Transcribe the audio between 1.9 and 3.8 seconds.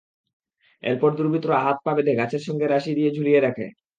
বেঁধে গাছের সঙ্গে রশি দিয়ে লাশ ঝুলিয়ে রাখে।